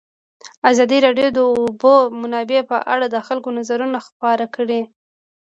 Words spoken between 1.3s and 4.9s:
د د اوبو منابع په اړه د خلکو نظرونه خپاره کړي.